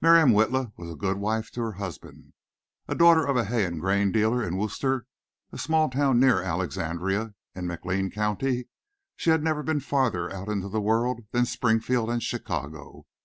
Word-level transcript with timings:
Miriam 0.00 0.32
Witla 0.32 0.72
was 0.76 0.90
a 0.90 0.96
good 0.96 1.18
wife 1.18 1.52
to 1.52 1.60
her 1.60 1.74
husband. 1.74 2.32
A 2.88 2.96
daughter 2.96 3.24
of 3.24 3.36
a 3.36 3.44
hay 3.44 3.64
and 3.64 3.78
grain 3.80 4.10
dealer 4.10 4.42
in 4.42 4.56
Wooster, 4.56 5.06
a 5.52 5.56
small 5.56 5.88
town 5.88 6.18
near 6.18 6.42
Alexandria 6.42 7.34
in 7.54 7.68
McLean 7.68 8.10
County, 8.10 8.66
she 9.14 9.30
had 9.30 9.44
never 9.44 9.62
been 9.62 9.78
farther 9.78 10.32
out 10.34 10.48
into 10.48 10.68
the 10.68 10.80
world 10.80 11.20
than 11.30 11.46
Springfield 11.46 12.10
and 12.10 12.24
Chicago. 12.24 13.06